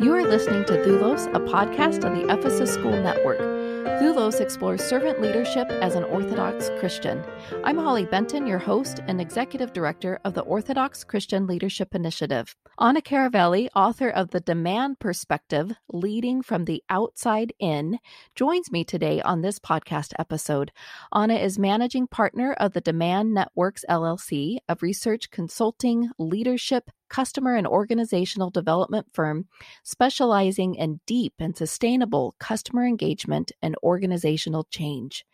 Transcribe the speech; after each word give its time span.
You 0.00 0.14
are 0.14 0.22
listening 0.22 0.64
to 0.66 0.74
Doulos, 0.74 1.26
a 1.34 1.40
podcast 1.40 2.04
on 2.04 2.14
the 2.14 2.32
Ephesus 2.32 2.72
School 2.72 2.92
Network. 2.92 3.40
Doulos 4.00 4.40
explores 4.40 4.80
servant 4.80 5.20
leadership 5.20 5.68
as 5.70 5.96
an 5.96 6.04
Orthodox 6.04 6.70
Christian. 6.78 7.24
I'm 7.64 7.76
Holly 7.76 8.04
Benton, 8.04 8.46
your 8.46 8.60
host 8.60 9.00
and 9.08 9.20
executive 9.20 9.72
director 9.72 10.20
of 10.24 10.34
the 10.34 10.42
Orthodox 10.42 11.02
Christian 11.02 11.48
Leadership 11.48 11.96
Initiative. 11.96 12.54
Anna 12.78 13.00
Caravelli, 13.02 13.68
author 13.74 14.08
of 14.08 14.30
The 14.30 14.38
Demand 14.38 15.00
Perspective 15.00 15.72
Leading 15.92 16.42
from 16.42 16.66
the 16.66 16.80
Outside 16.88 17.52
In, 17.58 17.98
joins 18.36 18.70
me 18.70 18.84
today 18.84 19.20
on 19.22 19.40
this 19.40 19.58
podcast 19.58 20.12
episode. 20.16 20.70
Anna 21.12 21.34
is 21.34 21.58
managing 21.58 22.06
partner 22.06 22.52
of 22.52 22.72
the 22.72 22.80
Demand 22.80 23.34
Networks 23.34 23.84
LLC, 23.90 24.58
a 24.68 24.76
research 24.80 25.32
consulting, 25.32 26.10
leadership, 26.20 26.88
customer 27.08 27.54
and 27.54 27.66
organizational 27.66 28.50
development 28.50 29.06
firm 29.12 29.46
specializing 29.82 30.74
in 30.74 31.00
deep 31.06 31.34
and 31.38 31.56
sustainable 31.56 32.34
customer 32.38 32.86
engagement 32.86 33.52
and 33.62 33.76
organizational 33.82 34.64
change. 34.70 35.24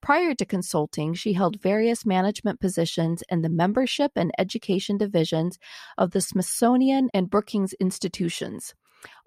Prior 0.00 0.34
to 0.34 0.44
consulting, 0.44 1.14
she 1.14 1.32
held 1.32 1.60
various 1.60 2.06
management 2.06 2.60
positions 2.60 3.22
in 3.28 3.42
the 3.42 3.48
membership 3.48 4.12
and 4.16 4.32
education 4.38 4.96
divisions 4.96 5.58
of 5.98 6.10
the 6.10 6.20
Smithsonian 6.20 7.10
and 7.12 7.30
Brookings 7.30 7.74
institutions. 7.74 8.74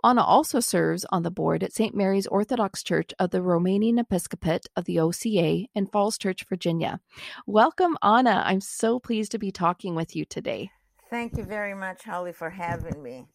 Anna 0.04 0.22
also 0.22 0.59
serves 0.59 1.06
on 1.06 1.23
the 1.23 1.31
board 1.31 1.64
at 1.64 1.73
St. 1.73 1.95
Mary's 1.95 2.28
Orthodox 2.28 2.84
Church 2.84 3.12
of 3.20 3.31
the 3.31 3.40
Romanian 3.40 4.00
Episcopate 4.00 4.67
of 4.76 4.86
the 4.86 5.00
OCA 5.00 5.66
in 5.73 5.88
Falls 5.88 6.17
Church, 6.17 6.45
Virginia. 6.48 7.00
Welcome, 7.48 7.98
Anna. 8.04 8.44
I'm 8.45 8.62
so 8.62 9.00
pleased 9.00 9.31
to 9.31 9.40
be 9.40 9.52
talking 9.52 9.95
with 9.95 10.16
you 10.16 10.26
today. 10.26 10.72
Thank 11.13 11.38
you 11.38 11.44
very 11.44 11.76
much, 11.76 12.03
Holly, 12.03 12.34
for 12.34 12.49
having 12.49 13.03
me. 13.03 13.27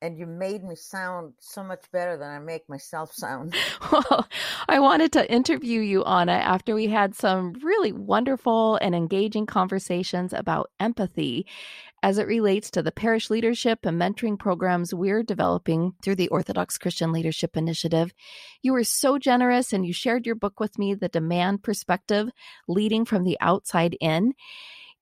And 0.00 0.16
you 0.16 0.24
made 0.24 0.62
me 0.62 0.76
sound 0.76 1.32
so 1.40 1.64
much 1.64 1.82
better 1.90 2.16
than 2.16 2.30
I 2.30 2.38
make 2.38 2.68
myself 2.68 3.12
sound. 3.12 3.56
Well, 3.90 4.28
I 4.68 4.78
wanted 4.78 5.10
to 5.14 5.32
interview 5.32 5.80
you, 5.80 6.04
Anna, 6.04 6.32
after 6.32 6.76
we 6.76 6.86
had 6.86 7.16
some 7.16 7.54
really 7.60 7.90
wonderful 7.90 8.76
and 8.76 8.94
engaging 8.94 9.46
conversations 9.46 10.32
about 10.32 10.70
empathy 10.78 11.46
as 12.04 12.18
it 12.18 12.28
relates 12.28 12.70
to 12.70 12.82
the 12.82 12.92
parish 12.92 13.30
leadership 13.30 13.80
and 13.84 14.00
mentoring 14.00 14.38
programs 14.38 14.94
we're 14.94 15.24
developing 15.24 15.94
through 16.04 16.16
the 16.16 16.28
Orthodox 16.28 16.78
Christian 16.78 17.10
Leadership 17.10 17.56
Initiative. 17.56 18.14
You 18.62 18.74
were 18.74 18.84
so 18.84 19.18
generous 19.18 19.72
and 19.72 19.84
you 19.84 19.92
shared 19.92 20.24
your 20.24 20.36
book 20.36 20.60
with 20.60 20.78
me, 20.78 20.94
The 20.94 21.08
Demand 21.08 21.64
Perspective 21.64 22.30
Leading 22.68 23.04
from 23.04 23.24
the 23.24 23.36
Outside 23.40 23.96
In. 24.00 24.34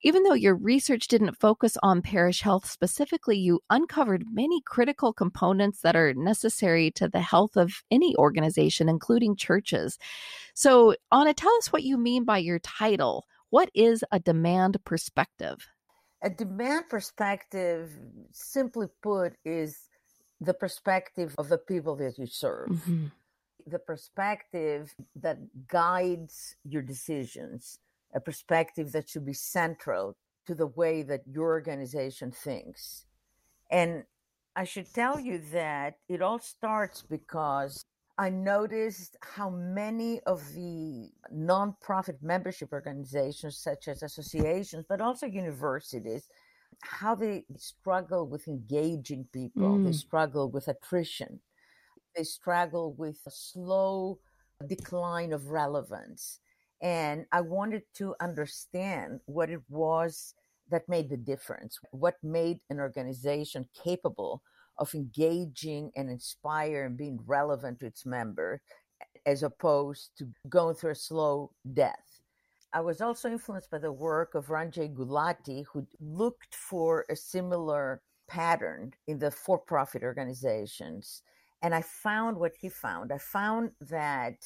Even 0.04 0.24
though 0.24 0.34
your 0.34 0.56
research 0.56 1.06
didn't 1.06 1.38
focus 1.38 1.76
on 1.82 2.02
parish 2.02 2.40
health 2.40 2.68
specifically, 2.68 3.38
you 3.38 3.60
uncovered 3.70 4.24
many 4.32 4.60
critical 4.62 5.12
components 5.12 5.80
that 5.82 5.94
are 5.94 6.12
necessary 6.14 6.90
to 6.92 7.08
the 7.08 7.20
health 7.20 7.56
of 7.56 7.84
any 7.90 8.16
organization, 8.16 8.88
including 8.88 9.36
churches. 9.36 9.98
So, 10.54 10.96
Anna, 11.12 11.34
tell 11.34 11.54
us 11.58 11.72
what 11.72 11.84
you 11.84 11.96
mean 11.96 12.24
by 12.24 12.38
your 12.38 12.58
title. 12.58 13.26
What 13.50 13.70
is 13.74 14.04
a 14.10 14.18
demand 14.18 14.78
perspective? 14.84 15.68
A 16.22 16.30
demand 16.30 16.88
perspective, 16.88 17.92
simply 18.32 18.88
put, 19.02 19.34
is 19.44 19.88
the 20.40 20.54
perspective 20.54 21.34
of 21.38 21.48
the 21.48 21.58
people 21.58 21.94
that 21.96 22.18
you 22.18 22.26
serve. 22.26 22.70
Mm-hmm. 22.70 23.06
The 23.66 23.78
perspective 23.78 24.94
that 25.14 25.38
guides 25.68 26.56
your 26.64 26.82
decisions 26.82 27.78
a 28.14 28.20
perspective 28.20 28.92
that 28.92 29.08
should 29.08 29.26
be 29.26 29.32
central 29.32 30.16
to 30.46 30.54
the 30.54 30.66
way 30.66 31.02
that 31.02 31.22
your 31.26 31.50
organization 31.50 32.30
thinks. 32.30 33.06
And 33.70 34.04
I 34.54 34.64
should 34.64 34.92
tell 34.92 35.18
you 35.18 35.40
that 35.52 35.94
it 36.08 36.20
all 36.20 36.38
starts 36.38 37.02
because 37.02 37.84
I 38.18 38.28
noticed 38.28 39.16
how 39.22 39.48
many 39.48 40.20
of 40.26 40.52
the 40.54 41.10
nonprofit 41.34 42.22
membership 42.22 42.72
organizations, 42.72 43.56
such 43.56 43.88
as 43.88 44.02
associations, 44.02 44.84
but 44.88 45.00
also 45.00 45.26
universities, 45.26 46.28
how 46.82 47.14
they 47.14 47.44
struggle 47.56 48.26
with 48.26 48.48
engaging 48.48 49.26
people, 49.32 49.78
mm. 49.78 49.86
they 49.86 49.92
struggle 49.92 50.50
with 50.50 50.68
attrition, 50.68 51.40
they 52.14 52.24
struggle 52.24 52.92
with 52.92 53.20
a 53.26 53.30
slow 53.30 54.18
decline 54.66 55.32
of 55.32 55.46
relevance. 55.46 56.40
And 56.82 57.26
I 57.30 57.40
wanted 57.40 57.82
to 57.94 58.14
understand 58.20 59.20
what 59.26 59.50
it 59.50 59.60
was 59.68 60.34
that 60.70 60.88
made 60.88 61.08
the 61.08 61.16
difference, 61.16 61.78
what 61.92 62.16
made 62.22 62.58
an 62.70 62.80
organization 62.80 63.68
capable 63.84 64.42
of 64.78 64.92
engaging 64.94 65.92
and 65.96 66.10
inspire 66.10 66.84
and 66.86 66.96
being 66.96 67.20
relevant 67.24 67.78
to 67.80 67.86
its 67.86 68.04
member 68.04 68.60
as 69.26 69.42
opposed 69.42 70.10
to 70.18 70.28
going 70.48 70.74
through 70.74 70.90
a 70.90 70.96
slow 70.96 71.52
death. 71.72 72.20
I 72.72 72.80
was 72.80 73.00
also 73.00 73.30
influenced 73.30 73.70
by 73.70 73.78
the 73.78 73.92
work 73.92 74.34
of 74.34 74.46
Ranjay 74.46 74.94
Gulati, 74.94 75.64
who 75.72 75.86
looked 76.00 76.54
for 76.54 77.04
a 77.10 77.14
similar 77.14 78.00
pattern 78.28 78.94
in 79.06 79.18
the 79.18 79.30
for 79.30 79.58
profit 79.58 80.02
organizations. 80.02 81.22
And 81.60 81.74
I 81.74 81.82
found 81.82 82.38
what 82.38 82.54
he 82.58 82.68
found. 82.68 83.12
I 83.12 83.18
found 83.18 83.72
that 83.82 84.36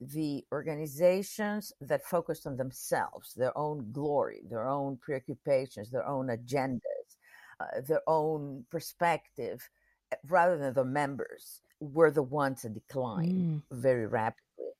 the 0.00 0.44
organizations 0.52 1.72
that 1.80 2.04
focused 2.04 2.46
on 2.46 2.56
themselves, 2.56 3.34
their 3.34 3.56
own 3.56 3.92
glory, 3.92 4.42
their 4.48 4.66
own 4.66 4.96
preoccupations, 4.96 5.90
their 5.90 6.06
own 6.06 6.28
agendas, 6.28 7.16
uh, 7.60 7.80
their 7.86 8.02
own 8.06 8.64
perspective, 8.70 9.68
eh, 10.12 10.16
rather 10.28 10.58
than 10.58 10.74
the 10.74 10.84
members, 10.84 11.60
were 11.80 12.10
the 12.10 12.22
ones 12.22 12.62
that 12.62 12.74
declined 12.74 13.32
mm. 13.32 13.62
very 13.70 14.06
rapidly. 14.06 14.72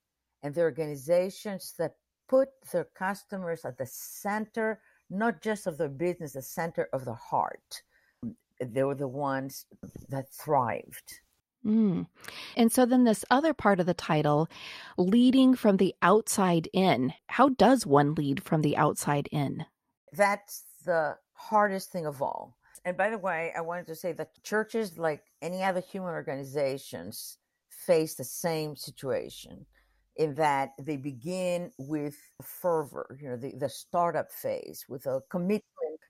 And 0.42 0.54
the 0.54 0.62
organizations 0.62 1.74
that 1.78 1.96
put 2.28 2.48
their 2.72 2.84
customers 2.84 3.64
at 3.64 3.78
the 3.78 3.86
center, 3.86 4.80
not 5.10 5.42
just 5.42 5.66
of 5.66 5.78
their 5.78 5.88
business, 5.88 6.32
the 6.32 6.42
center 6.42 6.88
of 6.92 7.04
the 7.04 7.14
heart, 7.14 7.82
they 8.60 8.84
were 8.84 8.94
the 8.94 9.08
ones 9.08 9.66
that 10.08 10.32
thrived. 10.32 11.20
Mm. 11.64 12.06
And 12.56 12.70
so 12.70 12.84
then 12.84 13.04
this 13.04 13.24
other 13.30 13.54
part 13.54 13.80
of 13.80 13.86
the 13.86 13.94
title, 13.94 14.48
leading 14.98 15.54
from 15.54 15.78
the 15.78 15.94
outside 16.02 16.68
in. 16.72 17.14
How 17.28 17.48
does 17.48 17.86
one 17.86 18.14
lead 18.14 18.42
from 18.42 18.62
the 18.62 18.76
outside 18.76 19.28
in? 19.32 19.64
That's 20.12 20.64
the 20.84 21.16
hardest 21.32 21.90
thing 21.90 22.06
of 22.06 22.20
all. 22.20 22.56
And 22.84 22.96
by 22.96 23.08
the 23.08 23.18
way, 23.18 23.52
I 23.56 23.62
wanted 23.62 23.86
to 23.86 23.94
say 23.94 24.12
that 24.12 24.42
churches, 24.42 24.98
like 24.98 25.22
any 25.40 25.62
other 25.62 25.80
human 25.80 26.10
organizations, 26.10 27.38
face 27.70 28.14
the 28.14 28.24
same 28.24 28.76
situation 28.76 29.66
in 30.16 30.34
that 30.34 30.70
they 30.80 30.96
begin 30.96 31.72
with 31.78 32.16
fervor, 32.42 33.18
you 33.20 33.28
know, 33.28 33.36
the, 33.36 33.52
the 33.56 33.68
startup 33.68 34.30
phase 34.30 34.84
with 34.88 35.06
a 35.06 35.20
commitment 35.30 35.62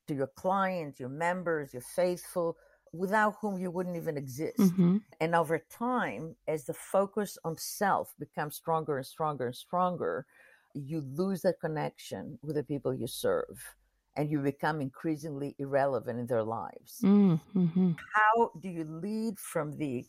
to 0.06 0.15
your 0.15 0.28
clients, 0.36 1.00
your 1.00 1.09
members, 1.09 1.72
your 1.72 1.82
faithful, 1.82 2.56
without 2.94 3.37
whom 3.41 3.59
you 3.59 3.71
wouldn't 3.71 3.97
even 3.97 4.16
exist. 4.16 4.59
Mm-hmm. 4.59 4.99
And 5.21 5.34
over 5.34 5.59
time, 5.59 6.37
as 6.47 6.65
the 6.65 6.75
focus 6.75 7.37
on 7.44 7.56
self 7.59 8.15
becomes 8.19 8.56
stronger 8.56 8.97
and 8.97 9.06
stronger 9.06 9.47
and 9.47 9.56
stronger, 9.56 10.27
you 10.75 11.04
lose 11.15 11.43
that 11.43 11.60
connection 11.60 12.38
with 12.43 12.56
the 12.56 12.62
people 12.62 12.94
you 12.94 13.06
serve 13.06 13.75
and 14.16 14.31
you 14.31 14.38
become 14.38 14.81
increasingly 14.81 15.56
irrelevant 15.59 16.21
in 16.21 16.27
their 16.27 16.44
lives. 16.44 17.00
Mm-hmm. 17.03 17.93
How 18.15 18.53
do 18.60 18.69
you 18.69 18.84
lead 18.84 19.38
from 19.38 19.77
the 19.77 20.04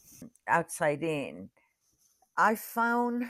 outside 0.48 1.02
in? 1.02 1.50
I 2.38 2.56
found 2.56 3.24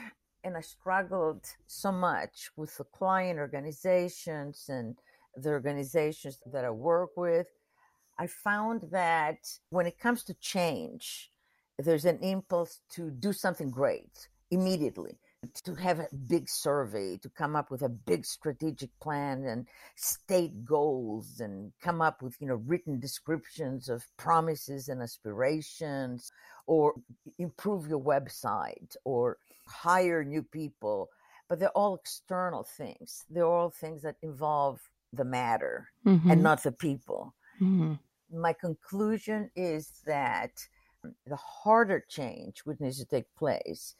and 0.44 0.56
I 0.56 0.60
struggled 0.60 1.46
so 1.66 1.90
much 1.90 2.50
with 2.56 2.76
the 2.76 2.84
client 2.84 3.38
organizations 3.38 4.66
and 4.68 4.96
the 5.34 5.50
organizations 5.50 6.38
that 6.52 6.64
I 6.64 6.70
work 6.70 7.10
with 7.16 7.48
I 8.18 8.26
found 8.26 8.88
that 8.92 9.38
when 9.70 9.86
it 9.86 9.98
comes 9.98 10.24
to 10.24 10.34
change, 10.34 11.30
there's 11.78 12.04
an 12.04 12.18
impulse 12.20 12.80
to 12.92 13.10
do 13.10 13.32
something 13.32 13.70
great 13.70 14.28
immediately, 14.50 15.18
to 15.64 15.74
have 15.74 15.98
a 15.98 16.08
big 16.28 16.48
survey, 16.48 17.18
to 17.18 17.28
come 17.28 17.54
up 17.56 17.70
with 17.70 17.82
a 17.82 17.88
big 17.88 18.24
strategic 18.24 18.90
plan 19.00 19.44
and 19.44 19.66
state 19.96 20.64
goals 20.64 21.40
and 21.40 21.72
come 21.80 22.00
up 22.00 22.22
with, 22.22 22.36
you 22.40 22.46
know, 22.46 22.62
written 22.66 22.98
descriptions 22.98 23.88
of 23.88 24.04
promises 24.16 24.88
and 24.88 25.02
aspirations 25.02 26.32
or 26.66 26.94
improve 27.38 27.86
your 27.88 28.00
website 28.00 28.96
or 29.04 29.38
hire 29.66 30.24
new 30.24 30.42
people. 30.42 31.10
But 31.48 31.60
they're 31.60 31.70
all 31.70 31.96
external 31.96 32.64
things. 32.64 33.24
They're 33.30 33.44
all 33.46 33.70
things 33.70 34.02
that 34.02 34.16
involve 34.22 34.80
the 35.12 35.24
matter 35.24 35.88
mm-hmm. 36.04 36.30
and 36.30 36.42
not 36.42 36.62
the 36.62 36.72
people. 36.72 37.34
Mm-hmm. 37.60 37.94
My 38.32 38.52
conclusion 38.52 39.50
is 39.54 40.02
that 40.06 40.52
the 41.26 41.36
harder 41.36 42.04
change 42.08 42.60
which 42.64 42.80
needs 42.80 42.98
to 42.98 43.04
take 43.04 43.32
place 43.36 43.94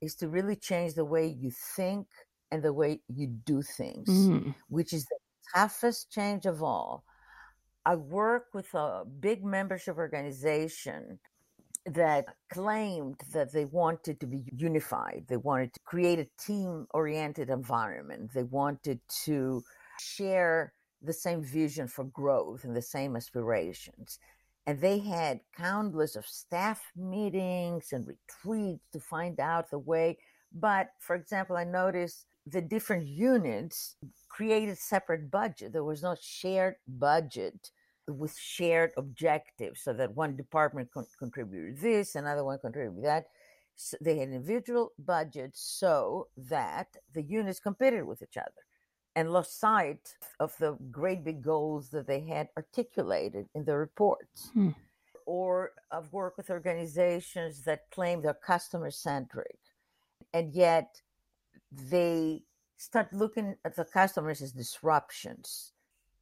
is 0.00 0.14
to 0.16 0.28
really 0.28 0.56
change 0.56 0.94
the 0.94 1.04
way 1.04 1.26
you 1.26 1.50
think 1.76 2.06
and 2.50 2.62
the 2.62 2.72
way 2.72 3.00
you 3.08 3.26
do 3.26 3.62
things, 3.62 4.08
mm. 4.08 4.54
which 4.68 4.92
is 4.92 5.04
the 5.06 5.18
toughest 5.54 6.10
change 6.10 6.46
of 6.46 6.62
all. 6.62 7.04
I 7.84 7.94
work 7.94 8.46
with 8.52 8.72
a 8.74 9.04
big 9.20 9.44
membership 9.44 9.96
organization 9.96 11.18
that 11.86 12.26
claimed 12.52 13.20
that 13.32 13.52
they 13.52 13.64
wanted 13.64 14.20
to 14.20 14.26
be 14.26 14.44
unified. 14.52 15.24
They 15.28 15.36
wanted 15.36 15.72
to 15.74 15.80
create 15.84 16.18
a 16.18 16.28
team 16.38 16.86
oriented 16.90 17.48
environment. 17.48 18.32
They 18.34 18.42
wanted 18.42 19.00
to 19.24 19.62
share 20.00 20.74
the 21.02 21.12
same 21.12 21.42
vision 21.42 21.88
for 21.88 22.04
growth 22.04 22.64
and 22.64 22.74
the 22.74 22.82
same 22.82 23.16
aspirations. 23.16 24.18
And 24.66 24.80
they 24.80 24.98
had 24.98 25.40
countless 25.56 26.16
of 26.16 26.26
staff 26.26 26.92
meetings 26.94 27.92
and 27.92 28.06
retreats 28.06 28.84
to 28.92 29.00
find 29.00 29.40
out 29.40 29.70
the 29.70 29.78
way. 29.78 30.18
But 30.52 30.88
for 30.98 31.16
example, 31.16 31.56
I 31.56 31.64
noticed 31.64 32.26
the 32.46 32.60
different 32.60 33.06
units 33.06 33.96
created 34.28 34.78
separate 34.78 35.30
budget. 35.30 35.72
There 35.72 35.84
was 35.84 36.02
no 36.02 36.16
shared 36.20 36.76
budget 36.86 37.70
with 38.06 38.36
shared 38.36 38.92
objectives 38.96 39.82
so 39.82 39.92
that 39.92 40.14
one 40.14 40.36
department 40.36 40.90
con- 40.92 41.06
contributed 41.18 41.78
this, 41.78 42.14
another 42.14 42.44
one 42.44 42.58
contributed 42.58 43.04
that. 43.04 43.26
So 43.76 43.96
they 44.00 44.18
had 44.18 44.30
individual 44.30 44.92
budgets 44.98 45.60
so 45.60 46.28
that 46.36 46.88
the 47.14 47.22
units 47.22 47.60
competed 47.60 48.04
with 48.04 48.22
each 48.22 48.36
other 48.36 48.64
and 49.18 49.32
lost 49.32 49.58
sight 49.58 50.14
of 50.38 50.56
the 50.58 50.76
great 50.92 51.24
big 51.24 51.42
goals 51.42 51.90
that 51.90 52.06
they 52.06 52.20
had 52.20 52.48
articulated 52.56 53.46
in 53.54 53.64
the 53.64 53.76
reports. 53.76 54.50
Hmm. 54.54 54.70
Or 55.26 55.72
I've 55.90 56.12
worked 56.12 56.36
with 56.38 56.50
organizations 56.50 57.64
that 57.64 57.90
claim 57.90 58.22
they're 58.22 58.32
customer 58.54 58.92
centric, 58.92 59.58
and 60.32 60.54
yet 60.54 61.02
they 61.72 62.42
start 62.76 63.12
looking 63.12 63.56
at 63.64 63.74
the 63.74 63.84
customers 63.84 64.40
as 64.40 64.52
disruptions 64.52 65.72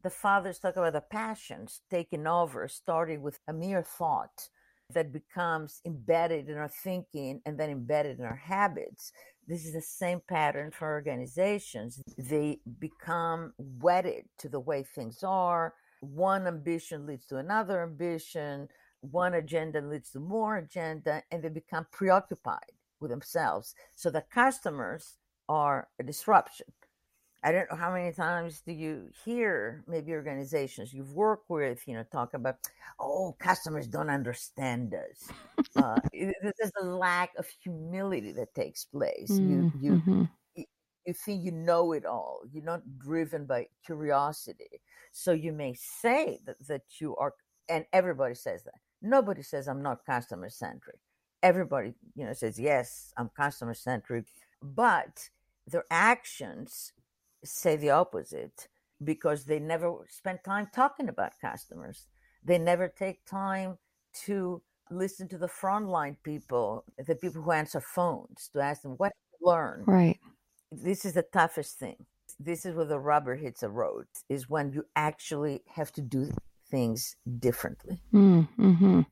the 0.07 0.11
fathers 0.11 0.61
talk 0.61 0.77
about 0.77 0.93
the 0.93 1.01
passions 1.01 1.81
taking 1.91 2.29
over, 2.29 2.69
starting 2.69 3.23
with 3.23 3.41
a 3.49 3.53
mere 3.53 3.83
thought 3.83 4.49
that 4.95 5.13
becomes 5.13 5.81
embedded 5.85 6.49
in 6.49 6.57
our 6.57 6.69
thinking 6.69 7.41
and 7.45 7.59
then 7.59 7.71
embedded 7.71 8.21
in 8.21 8.25
our 8.25 8.37
habits. 8.37 9.11
This 9.47 9.65
is 9.65 9.73
the 9.73 9.81
same 9.81 10.21
pattern 10.29 10.73
for 10.73 10.89
organizations. 10.89 12.03
They 12.19 12.59
become 12.81 13.53
wedded 13.59 14.25
to 14.39 14.49
the 14.49 14.59
way 14.61 14.83
things 14.83 15.23
are. 15.23 15.75
One 16.01 16.47
ambition 16.47 17.07
leads 17.07 17.27
to 17.27 17.37
another 17.37 17.83
ambition. 17.83 18.69
One 19.03 19.35
agenda 19.35 19.81
leads 19.81 20.11
to 20.11 20.21
more 20.21 20.57
agenda, 20.57 21.23
and 21.31 21.43
they 21.43 21.49
become 21.49 21.87
preoccupied 21.93 22.73
with 22.99 23.11
themselves. 23.11 23.75
So 23.95 24.11
the 24.11 24.25
customers 24.33 25.17
are 25.49 25.89
a 26.01 26.03
disruption. 26.03 26.67
I 27.47 27.53
don't 27.53 27.71
know 27.71 27.77
how 27.77 27.93
many 27.93 28.11
times 28.11 28.61
do 28.67 28.73
you 28.73 29.09
hear 29.25 29.85
maybe 29.87 30.11
organizations 30.15 30.93
you've 30.93 31.13
worked 31.13 31.49
with, 31.49 31.87
you 31.87 31.95
know, 31.95 32.03
talk 32.03 32.35
about, 32.35 32.57
oh, 32.99 33.37
customers 33.39 33.87
don't 33.87 34.11
understand 34.11 34.93
us. 34.93 35.31
uh, 35.77 35.95
there's 36.13 36.73
a 36.83 36.85
lack 36.85 37.31
of 37.39 37.47
humility 37.63 38.33
that 38.33 38.53
takes 38.53 38.85
place. 38.85 39.31
Mm, 39.31 39.49
you 39.49 39.73
you 39.81 39.93
mm-hmm. 39.93 40.23
you 40.57 41.15
think 41.15 41.45
you 41.45 41.53
know 41.53 41.93
it 41.93 42.05
all. 42.05 42.41
You're 42.53 42.65
not 42.65 42.83
driven 42.99 43.47
by 43.47 43.69
curiosity. 43.85 44.81
So 45.13 45.31
you 45.31 45.53
may 45.53 45.75
say 45.75 46.41
that, 46.47 46.57
that 46.67 46.83
you 46.99 47.15
are, 47.15 47.33
and 47.69 47.85
everybody 47.93 48.35
says 48.35 48.65
that. 48.65 48.81
Nobody 49.01 49.43
says 49.43 49.69
I'm 49.69 49.85
not 49.85 50.05
customer 50.05 50.51
centric. 50.51 50.99
Everybody, 51.45 51.95
you 52.17 52.27
know, 52.27 52.33
says 52.33 52.59
yes, 52.59 53.13
I'm 53.17 53.31
customer 53.37 53.75
centric, 53.75 54.25
but 54.61 55.29
their 55.69 55.85
actions 55.93 56.93
say 57.47 57.77
the 57.77 57.91
opposite 57.91 58.69
because 59.03 59.45
they 59.45 59.59
never 59.59 60.07
spend 60.09 60.41
time 60.45 60.69
talking 60.75 61.09
about 61.09 61.33
customers. 61.41 62.07
They 62.45 62.59
never 62.59 62.89
take 62.89 63.25
time 63.25 63.79
to 64.25 64.63
listen 64.91 65.29
to 65.29 65.39
the 65.39 65.49
frontline 65.49 66.17
people, 66.23 66.85
the 67.07 67.15
people 67.15 67.43
who 67.43 67.53
answer 67.53 67.81
phones, 67.81 68.51
to 68.53 68.61
ask 68.61 68.83
them 68.83 68.93
what 68.93 69.13
learn. 69.41 69.85
Right. 69.87 70.19
This 70.73 71.05
is 71.05 71.15
the 71.15 71.23
toughest 71.23 71.79
thing. 71.79 71.97
This 72.39 72.67
is 72.67 72.75
where 72.75 72.85
the 72.85 72.99
rubber 72.99 73.37
hits 73.37 73.61
the 73.61 73.71
road, 73.71 74.07
is 74.29 74.49
when 74.49 74.73
you 74.73 74.85
actually 74.97 75.63
have 75.67 75.93
to 75.93 76.03
do 76.03 76.31
things 76.71 77.17
differently. 77.39 78.03
Mm-hmm. 78.13 79.03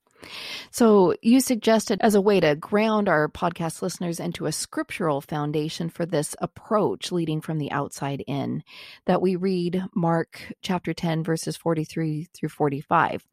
So, 0.71 1.15
you 1.23 1.41
suggested 1.41 2.01
as 2.01 2.15
a 2.15 2.21
way 2.21 2.41
to 2.41 2.57
ground 2.57 3.09
our 3.09 3.29
podcast 3.29 3.83
listeners 3.83 4.21
into 4.21 4.47
a 4.47 4.53
scriptural 4.53 5.21
foundation 5.21 5.89
for 5.89 6.07
this 6.07 6.35
approach 6.41 7.13
leading 7.13 7.41
from 7.41 7.59
the 7.59 7.71
outside 7.73 8.23
in, 8.27 8.63
that 9.07 9.23
we 9.23 9.37
read 9.37 9.85
Mark 9.95 10.53
chapter 10.63 10.93
10, 10.93 11.23
verses 11.25 11.57
43 11.57 12.29
through 12.35 12.49
45. 12.49 13.27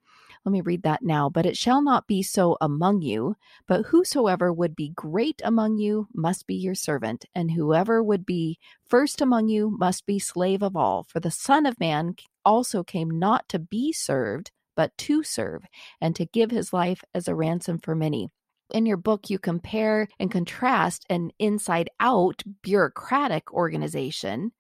Let 0.43 0.51
me 0.51 0.61
read 0.61 0.83
that 0.83 1.03
now. 1.03 1.29
But 1.29 1.45
it 1.45 1.55
shall 1.55 1.83
not 1.83 2.07
be 2.07 2.23
so 2.23 2.57
among 2.59 3.03
you, 3.03 3.35
but 3.67 3.85
whosoever 3.87 4.51
would 4.51 4.75
be 4.75 4.89
great 4.89 5.41
among 5.43 5.77
you 5.77 6.07
must 6.13 6.47
be 6.47 6.55
your 6.55 6.73
servant, 6.73 7.25
and 7.35 7.51
whoever 7.51 8.01
would 8.01 8.25
be 8.25 8.57
first 8.87 9.21
among 9.21 9.49
you 9.49 9.69
must 9.69 10.05
be 10.05 10.17
slave 10.17 10.63
of 10.63 10.75
all. 10.75 11.03
For 11.03 11.19
the 11.19 11.31
Son 11.31 11.65
of 11.65 11.79
Man 11.79 12.15
also 12.43 12.83
came 12.83 13.19
not 13.19 13.47
to 13.49 13.59
be 13.59 13.93
served, 13.93 14.51
but 14.75 14.97
to 14.97 15.23
serve 15.23 15.63
and 15.99 16.15
to 16.15 16.25
give 16.25 16.51
his 16.51 16.73
life 16.73 17.03
as 17.13 17.27
a 17.27 17.35
ransom 17.35 17.79
for 17.79 17.95
many. 17.95 18.29
In 18.73 18.85
your 18.85 18.97
book, 18.97 19.29
you 19.29 19.37
compare 19.37 20.07
and 20.19 20.31
contrast 20.31 21.05
an 21.09 21.31
inside 21.39 21.89
out 21.99 22.41
bureaucratic 22.61 23.53
organization 23.53 24.51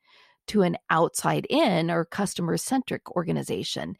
to 0.47 0.63
an 0.63 0.77
outside 0.89 1.47
in 1.49 1.89
or 1.89 2.03
customer 2.03 2.57
centric 2.57 3.09
organization. 3.15 3.95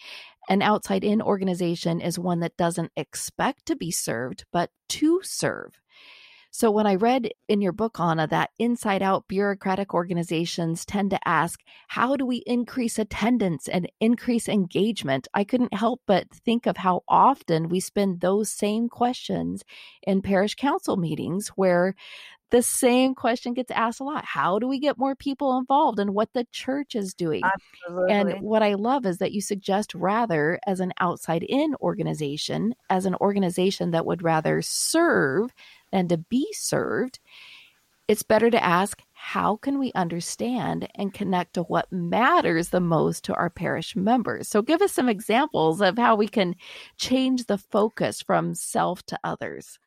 An 0.50 0.62
outside 0.62 1.04
in 1.04 1.22
organization 1.22 2.02
is 2.02 2.20
one 2.20 2.42
that 2.42 2.58
doesn't 2.58 2.92
expect 2.98 3.68
to 3.68 3.76
be 3.76 3.92
served, 3.92 4.46
but 4.52 4.70
to 4.90 5.22
serve. 5.24 5.81
So 6.54 6.70
when 6.70 6.86
I 6.86 6.96
read 6.96 7.32
in 7.48 7.62
your 7.62 7.72
book, 7.72 7.98
Anna, 7.98 8.28
that 8.28 8.50
inside 8.60 9.02
out 9.02 9.30
bureaucratic 9.30 9.94
organizations 9.94 10.86
tend 10.86 11.12
to 11.12 11.28
ask, 11.28 11.62
how 11.88 12.18
do 12.18 12.26
we 12.26 12.44
increase 12.46 13.00
attendance 13.00 13.70
and 13.70 13.90
increase 14.02 14.50
engagement? 14.50 15.30
I 15.34 15.46
couldn't 15.46 15.74
help 15.74 16.02
but 16.06 16.30
think 16.30 16.66
of 16.68 16.76
how 16.76 17.04
often 17.08 17.70
we 17.70 17.80
spend 17.80 18.20
those 18.20 18.52
same 18.52 18.90
questions 18.90 19.64
in 20.04 20.22
parish 20.22 20.56
council 20.56 20.98
meetings 20.98 21.48
where 21.56 21.96
the 22.52 22.62
same 22.62 23.16
question 23.16 23.54
gets 23.54 23.72
asked 23.72 24.02
a 24.02 24.04
lot. 24.04 24.26
How 24.26 24.60
do 24.60 24.68
we 24.68 24.78
get 24.78 24.98
more 24.98 25.16
people 25.16 25.58
involved 25.58 26.00
in 26.00 26.14
what 26.14 26.34
the 26.34 26.46
church 26.52 26.96
is 26.96 27.14
doing? 27.14 27.44
Absolutely. 27.46 28.14
And 28.14 28.42
what 28.42 28.62
I 28.62 28.74
love 28.74 29.06
is 29.06 29.20
that 29.20 29.32
you 29.32 29.40
suggest 29.40 29.96
rather 29.96 30.60
as 30.68 30.82
an 30.82 30.92
outside 31.00 31.44
in 31.48 31.76
organization, 31.80 32.76
as 32.90 33.06
an 33.06 33.16
organization 33.16 33.92
that 33.92 34.06
would 34.06 34.22
rather 34.22 34.62
serve 34.62 35.54
than 35.92 36.08
to 36.10 36.18
be 36.18 36.48
served, 36.54 37.20
it's 38.08 38.24
better 38.24 38.50
to 38.50 38.64
ask, 38.64 39.02
how 39.14 39.56
can 39.56 39.80
we 39.80 39.92
understand 39.94 40.90
and 40.96 41.14
connect 41.14 41.54
to 41.54 41.64
what 41.64 41.92
matters 41.92 42.70
the 42.70 42.82
most 42.82 43.24
to 43.26 43.34
our 43.36 43.50
parish 43.50 43.96
members? 43.96 44.50
So, 44.50 44.62
give 44.62 44.82
us 44.82 44.92
some 44.92 45.08
examples 45.08 45.80
of 45.80 45.98
how 45.98 46.16
we 46.16 46.28
can 46.28 46.56
change 46.98 47.46
the 47.46 47.58
focus 47.58 48.22
from 48.22 48.54
self 48.54 49.06
to 49.06 49.20
others. 49.24 49.80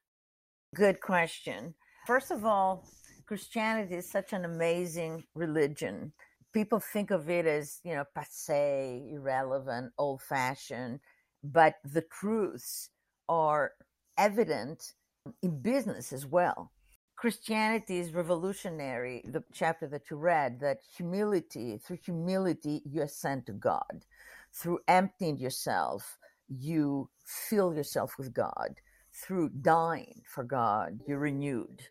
Good 0.75 1.01
question. 1.01 1.75
First 2.07 2.31
of 2.31 2.45
all, 2.45 2.87
Christianity 3.27 3.97
is 3.97 4.11
such 4.11 4.33
an 4.33 4.45
amazing 4.45 5.25
religion. 5.35 6.13
People 6.53 6.81
think 6.81 7.11
of 7.11 7.29
it 7.29 7.47
as, 7.47 7.81
you 7.85 7.95
know, 7.95 8.05
passe, 8.15 9.03
irrelevant, 9.13 9.93
old 9.99 10.23
fashioned, 10.23 11.01
but 11.43 11.75
the 11.85 12.03
truths 12.03 12.91
are 13.29 13.73
evident 14.17 14.95
in 15.43 15.61
business 15.61 16.13
as 16.13 16.27
well. 16.27 16.71
Christianity 17.17 17.99
is 17.99 18.13
revolutionary. 18.13 19.23
The 19.25 19.45
chapter 19.53 19.87
that 19.89 20.11
you 20.11 20.17
read, 20.17 20.61
that 20.61 20.79
humility, 20.97 21.79
through 21.79 21.99
humility, 22.05 22.83
you 22.85 23.03
ascend 23.03 23.47
to 23.47 23.53
God. 23.53 24.05
Through 24.53 24.81
emptying 24.89 25.39
yourself, 25.39 26.19
you 26.49 27.09
fill 27.25 27.75
yourself 27.75 28.19
with 28.19 28.33
God. 28.35 28.75
Through 29.13 29.51
dying 29.61 30.23
for 30.27 30.45
God, 30.45 31.01
you're 31.07 31.21
renewed. 31.21 31.83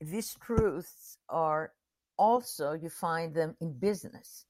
These 0.00 0.36
truths 0.40 1.16
are 1.28 1.72
also, 2.18 2.72
you 2.72 2.90
find 2.90 3.34
them 3.34 3.56
in 3.60 3.78
business. 3.78 4.44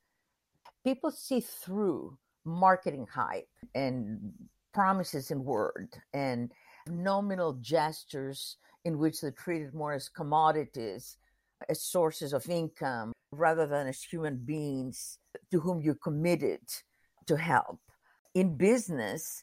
People 0.83 1.11
see 1.11 1.41
through 1.41 2.17
marketing 2.45 3.07
hype 3.13 3.49
and 3.75 4.33
promises 4.73 5.31
in 5.31 5.45
word 5.45 5.89
and 6.13 6.53
nominal 6.89 7.55
gestures 7.55 8.57
in 8.85 8.99
which 8.99 9.21
they're 9.21 9.31
treated 9.31 9.75
more 9.75 9.93
as 9.93 10.09
commodities, 10.09 11.17
as 11.69 11.83
sources 11.83 12.33
of 12.33 12.49
income, 12.49 13.13
rather 13.33 13.67
than 13.67 13.87
as 13.87 14.03
human 14.03 14.37
beings 14.37 15.19
to 15.51 15.61
whom 15.61 15.81
you're 15.81 15.95
committed 15.95 16.61
to 17.27 17.37
help. 17.37 17.81
In 18.35 18.57
business, 18.57 19.43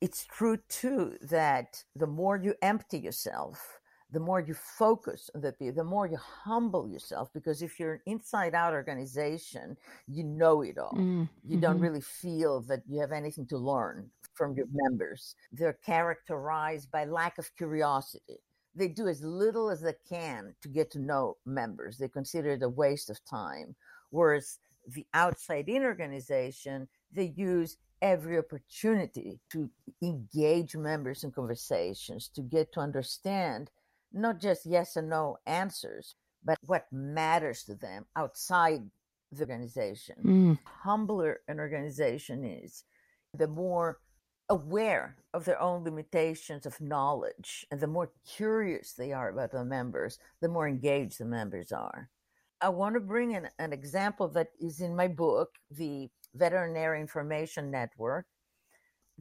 it's 0.00 0.24
true 0.24 0.58
too 0.68 1.16
that 1.22 1.84
the 1.94 2.06
more 2.06 2.36
you 2.36 2.54
empty 2.62 2.98
yourself, 2.98 3.80
the 4.10 4.20
more 4.20 4.40
you 4.40 4.54
focus 4.54 5.30
on 5.34 5.40
the 5.40 5.52
people, 5.52 5.74
the 5.74 5.84
more 5.84 6.06
you 6.06 6.16
humble 6.16 6.88
yourself. 6.88 7.30
Because 7.32 7.62
if 7.62 7.78
you're 7.78 7.94
an 7.94 8.00
inside 8.06 8.54
out 8.54 8.72
organization, 8.72 9.76
you 10.06 10.24
know 10.24 10.62
it 10.62 10.78
all. 10.78 10.92
Mm-hmm. 10.92 11.24
You 11.46 11.58
don't 11.58 11.80
really 11.80 12.00
feel 12.00 12.60
that 12.62 12.82
you 12.88 13.00
have 13.00 13.12
anything 13.12 13.46
to 13.46 13.58
learn 13.58 14.10
from 14.34 14.54
your 14.54 14.66
members. 14.72 15.34
They're 15.52 15.78
characterized 15.84 16.90
by 16.90 17.04
lack 17.04 17.38
of 17.38 17.54
curiosity. 17.56 18.40
They 18.74 18.88
do 18.88 19.08
as 19.08 19.22
little 19.22 19.70
as 19.70 19.82
they 19.82 19.94
can 20.08 20.54
to 20.62 20.68
get 20.68 20.90
to 20.92 20.98
know 20.98 21.36
members. 21.46 21.98
They 21.98 22.08
consider 22.08 22.52
it 22.52 22.62
a 22.62 22.68
waste 22.68 23.08
of 23.10 23.24
time. 23.24 23.76
Whereas 24.10 24.58
the 24.88 25.06
outside 25.14 25.68
in 25.68 25.82
organization, 25.82 26.88
they 27.12 27.32
use 27.36 27.76
every 28.02 28.38
opportunity 28.38 29.40
to 29.50 29.70
engage 30.02 30.76
members 30.76 31.24
in 31.24 31.30
conversations, 31.30 32.28
to 32.34 32.42
get 32.42 32.72
to 32.72 32.80
understand 32.80 33.70
not 34.12 34.40
just 34.40 34.66
yes 34.66 34.96
and 34.96 35.08
no 35.08 35.38
answers, 35.46 36.14
but 36.44 36.58
what 36.66 36.86
matters 36.92 37.64
to 37.64 37.74
them 37.74 38.04
outside 38.16 38.82
the 39.32 39.40
organization. 39.40 40.16
Mm. 40.22 40.58
Humbler 40.64 41.40
an 41.48 41.58
organization 41.58 42.44
is, 42.44 42.84
the 43.32 43.48
more 43.48 43.98
aware 44.48 45.16
of 45.32 45.44
their 45.44 45.60
own 45.60 45.84
limitations 45.84 46.66
of 46.66 46.80
knowledge 46.80 47.66
and 47.70 47.80
the 47.80 47.86
more 47.86 48.12
curious 48.26 48.92
they 48.92 49.12
are 49.12 49.30
about 49.30 49.52
the 49.52 49.64
members, 49.64 50.18
the 50.40 50.48
more 50.48 50.68
engaged 50.68 51.18
the 51.18 51.24
members 51.24 51.72
are. 51.72 52.10
I 52.60 52.68
want 52.68 52.94
to 52.94 53.00
bring 53.00 53.32
in 53.32 53.48
an 53.58 53.72
example 53.72 54.28
that 54.28 54.48
is 54.60 54.80
in 54.80 54.94
my 54.94 55.08
book, 55.08 55.50
The 55.70 56.08
Veterinary 56.34 57.00
Information 57.00 57.70
Network. 57.70 58.26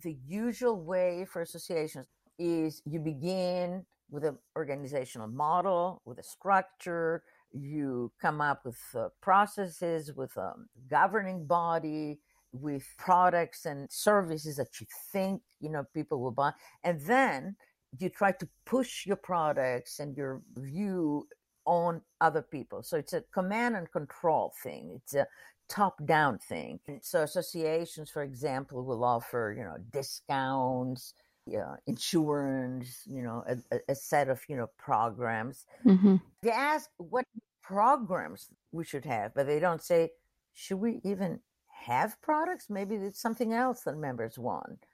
The 0.01 0.17
usual 0.25 0.81
way 0.81 1.25
for 1.25 1.41
associations 1.41 2.07
is 2.39 2.81
you 2.85 2.99
begin 2.99 3.85
with 4.09 4.23
an 4.23 4.37
organizational 4.55 5.27
model, 5.27 6.01
with 6.05 6.19
a 6.19 6.23
structure, 6.23 7.23
you 7.51 8.11
come 8.21 8.41
up 8.41 8.65
with 8.65 8.79
uh, 8.95 9.09
processes, 9.21 10.11
with 10.13 10.35
a 10.37 10.53
governing 10.89 11.45
body, 11.45 12.19
with 12.53 12.87
products 12.97 13.65
and 13.65 13.91
services 13.91 14.57
that 14.57 14.79
you 14.79 14.87
think 15.11 15.41
you 15.59 15.69
know 15.69 15.83
people 15.93 16.21
will 16.21 16.31
buy 16.31 16.51
and 16.83 17.01
then 17.01 17.55
you 17.99 18.09
try 18.09 18.31
to 18.31 18.47
push 18.65 19.05
your 19.05 19.15
products 19.15 19.99
and 19.99 20.15
your 20.15 20.41
view 20.57 21.27
on 21.65 22.01
other 22.21 22.41
people 22.41 22.83
so 22.83 22.97
it's 22.97 23.13
a 23.13 23.23
command 23.33 23.75
and 23.75 23.91
control 23.91 24.53
thing 24.61 24.91
it's 24.95 25.15
a 25.15 25.25
top 25.69 25.95
down 26.05 26.37
thing 26.37 26.79
so 27.01 27.23
associations 27.23 28.09
for 28.09 28.21
example 28.21 28.83
will 28.83 29.03
offer 29.03 29.55
you 29.57 29.63
know 29.63 29.77
discounts 29.91 31.13
yeah, 31.45 31.75
insurance, 31.87 33.03
you 33.05 33.21
know, 33.21 33.43
a, 33.47 33.79
a, 33.89 33.95
set 33.95 34.29
of, 34.29 34.41
you 34.47 34.55
know, 34.55 34.67
programs. 34.77 35.65
Mm-hmm. 35.85 36.15
They 36.41 36.51
ask 36.51 36.89
what 36.97 37.25
programs 37.61 38.49
we 38.71 38.85
should 38.85 39.05
have, 39.05 39.33
but 39.33 39.47
they 39.47 39.59
don't 39.59 39.81
say, 39.81 40.11
should 40.53 40.77
we 40.77 41.01
even 41.03 41.39
have 41.85 42.21
products? 42.21 42.69
Maybe 42.69 42.95
it's 42.95 43.21
something 43.21 43.53
else 43.53 43.81
that 43.81 43.97
members 43.97 44.37
want. 44.37 44.85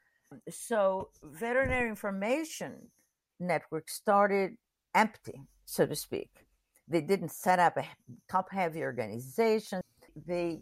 So, 0.50 1.10
Veterinary 1.24 1.90
Information 1.90 2.90
Network 3.40 3.90
started 3.90 4.58
empty, 4.94 5.42
so 5.66 5.86
to 5.86 5.96
speak. 5.96 6.30
They 6.88 7.02
didn't 7.02 7.32
set 7.32 7.60
up 7.60 7.78
a 7.78 7.86
top 8.30 8.52
heavy 8.52 8.82
organization. 8.82 9.82
They 10.28 10.62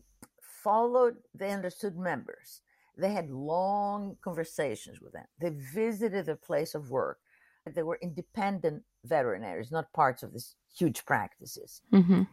followed, 0.63 1.15
they 1.33 1.51
understood 1.51 1.97
members. 1.97 2.61
They 2.97 3.11
had 3.11 3.29
long 3.29 4.17
conversations 4.21 4.99
with 5.01 5.13
them. 5.13 5.25
They 5.39 5.51
visited 5.73 6.25
their 6.25 6.35
place 6.35 6.75
of 6.75 6.89
work. 6.89 7.19
They 7.65 7.83
were 7.83 7.99
independent 8.01 8.83
veterinaries, 9.07 9.71
not 9.71 9.91
parts 9.93 10.23
of 10.23 10.33
these 10.33 10.55
huge 10.75 11.05
practices. 11.05 11.81
Mm-hmm. 11.93 12.23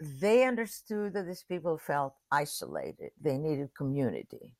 They 0.00 0.44
understood 0.44 1.14
that 1.14 1.26
these 1.26 1.44
people 1.44 1.78
felt 1.78 2.14
isolated. 2.30 3.10
They 3.20 3.38
needed 3.38 3.70
community. 3.76 4.54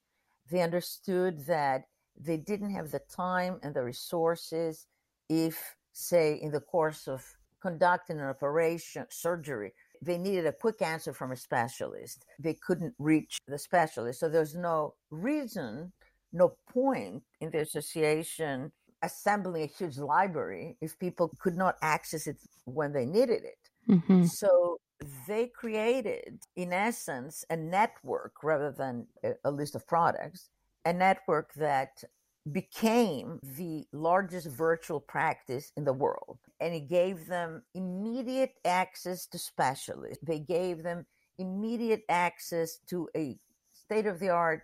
They 0.50 0.62
understood 0.62 1.44
that 1.46 1.84
they 2.18 2.38
didn't 2.38 2.70
have 2.70 2.90
the 2.90 3.00
time 3.14 3.58
and 3.62 3.74
the 3.74 3.82
resources 3.82 4.86
if, 5.28 5.76
say, 5.92 6.38
in 6.40 6.50
the 6.52 6.60
course 6.60 7.06
of 7.06 7.24
conducting 7.60 8.18
an 8.18 8.26
operation, 8.26 9.04
surgery, 9.10 9.72
they 10.00 10.18
needed 10.18 10.46
a 10.46 10.52
quick 10.52 10.80
answer 10.82 11.12
from 11.12 11.32
a 11.32 11.36
specialist. 11.36 12.24
They 12.38 12.54
couldn't 12.54 12.94
reach 12.98 13.38
the 13.46 13.58
specialist. 13.58 14.20
So 14.20 14.28
there's 14.28 14.54
no 14.54 14.94
reason, 15.10 15.92
no 16.32 16.56
point 16.72 17.22
in 17.40 17.50
the 17.50 17.60
association 17.60 18.72
assembling 19.02 19.64
a 19.64 19.66
huge 19.66 19.98
library 19.98 20.76
if 20.80 20.98
people 20.98 21.30
could 21.38 21.56
not 21.56 21.76
access 21.82 22.26
it 22.26 22.36
when 22.64 22.92
they 22.92 23.04
needed 23.04 23.42
it. 23.44 23.90
Mm-hmm. 23.90 24.24
So 24.24 24.78
they 25.26 25.46
created, 25.46 26.44
in 26.54 26.72
essence, 26.72 27.44
a 27.50 27.56
network 27.56 28.42
rather 28.42 28.70
than 28.70 29.06
a, 29.44 29.50
list 29.50 29.74
of 29.74 29.86
products, 29.86 30.48
a 30.84 30.92
network 30.92 31.52
that 31.54 32.04
became 32.50 33.40
the 33.42 33.84
largest 33.92 34.46
virtual 34.48 35.00
practice 35.00 35.72
in 35.76 35.84
the 35.84 35.92
world. 35.92 36.38
And 36.60 36.74
it 36.74 36.88
gave 36.88 37.26
them 37.26 37.62
immediate 37.74 38.54
access 38.64 39.26
to 39.26 39.38
specialists. 39.38 40.24
They 40.24 40.38
gave 40.38 40.82
them 40.82 41.06
immediate 41.38 42.02
access 42.08 42.78
to 42.88 43.08
a 43.16 43.36
state 43.72 44.06
of 44.06 44.20
the 44.20 44.30
art 44.30 44.62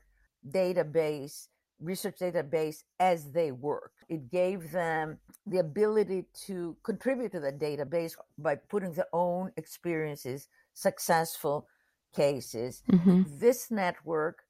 database, 0.49 1.49
research 1.83 2.19
database 2.21 2.85
as 3.01 3.33
they 3.33 3.53
work. 3.53 3.93
It 4.09 4.31
gave 4.31 4.71
them 4.71 5.19
the 5.47 5.59
ability 5.59 6.27
to 6.47 6.77
contribute 6.83 7.33
to 7.33 7.41
the 7.41 7.53
database 7.53 8.15
by 8.39 8.57
putting 8.57 8.93
their 8.93 9.09
own 9.13 9.53
experiences, 9.57 10.49
successful 10.73 11.69
cases. 12.15 12.83
Mm-hmm. 12.91 13.23
This 13.39 13.71
network, 13.71 14.45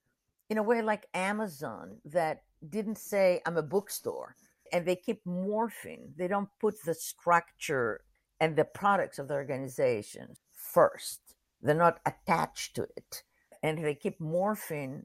in 0.50 0.58
a 0.58 0.62
way 0.62 0.82
like 0.82 1.06
Amazon, 1.14 1.96
that 2.04 2.42
didn't 2.68 2.98
say 2.98 3.40
I'm 3.46 3.56
a 3.56 3.62
bookstore. 3.62 4.36
And 4.72 4.86
they 4.86 4.96
keep 4.96 5.24
morphing. 5.26 6.16
They 6.16 6.28
don't 6.28 6.48
put 6.60 6.82
the 6.84 6.94
structure 6.94 8.00
and 8.40 8.56
the 8.56 8.64
products 8.64 9.18
of 9.18 9.28
the 9.28 9.34
organization 9.34 10.36
first. 10.52 11.20
They're 11.60 11.74
not 11.74 12.00
attached 12.06 12.74
to 12.76 12.82
it. 12.96 13.22
And 13.62 13.84
they 13.84 13.94
keep 13.94 14.18
morphing 14.18 15.04